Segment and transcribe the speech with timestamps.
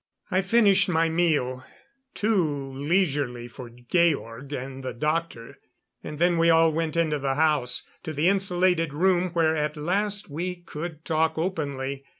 [0.31, 1.63] I finished my meal
[2.15, 5.59] too leisurely for Georg and the doctor;
[6.03, 10.27] and then we all went into the house, to the insulated room where at last
[10.27, 12.03] we could talk openly.